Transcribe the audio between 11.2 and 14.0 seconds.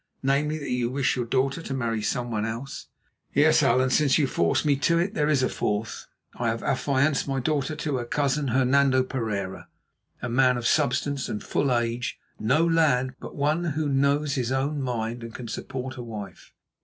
and full age; no lad, but one who